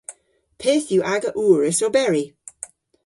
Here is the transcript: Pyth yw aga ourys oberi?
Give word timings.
Pyth 0.61 0.89
yw 0.95 1.03
aga 1.13 1.29
ourys 1.43 1.79
oberi? 1.89 2.25